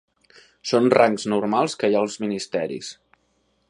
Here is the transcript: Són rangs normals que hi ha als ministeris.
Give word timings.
Són 0.69 0.89
rangs 0.95 1.27
normals 1.35 1.79
que 1.83 1.91
hi 1.93 1.99
ha 1.99 2.03
als 2.09 2.19
ministeris. 2.25 2.95